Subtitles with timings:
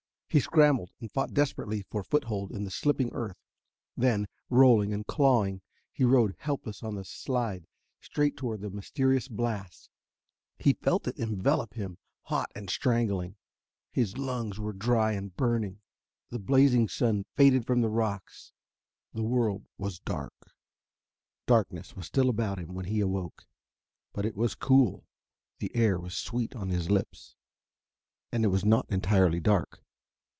[0.33, 3.35] He scrambled and fought desperately for foothold in the slipping earth.
[3.97, 7.67] Then, rolling and clawing, he rode helpless on the slide
[7.99, 9.89] straight toward the mysterious blast.
[10.57, 13.35] He felt it envelop him, hot and strangling.
[13.91, 15.81] His lungs were dry and burning...
[16.29, 18.53] the blazing sun faded from the rocks...
[19.13, 20.53] the world was dark....
[21.45, 23.43] Darkness was still about him when he awoke.
[24.13, 25.09] But it was cool;
[25.59, 27.35] the air was sweet on his lips.
[28.31, 29.83] And it was not entirely dark.